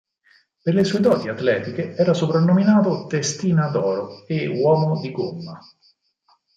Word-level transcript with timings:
Per 0.63 0.73
le 0.73 0.83
sue 0.83 0.99
doti 0.99 1.27
atletiche 1.29 1.95
era 1.95 2.15
soprannominato 2.15 3.05
"testina 3.05 3.67
d'oro" 3.69 4.25
e 4.25 4.47
"uomo 4.47 4.99
di 4.99 5.11
gomma". 5.11 5.59